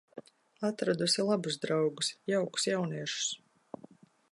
[0.69, 3.31] Atradusi labus draugus, jaukus jauniešus.